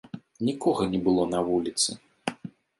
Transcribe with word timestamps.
Нікога 0.47 0.87
не 0.95 0.99
было 1.09 1.27
на 1.35 1.45
вуліцы. 1.53 1.89